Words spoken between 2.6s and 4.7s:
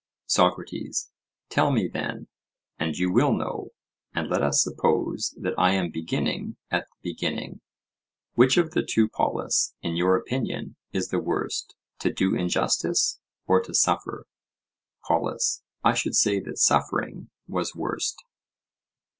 and you will know, and let us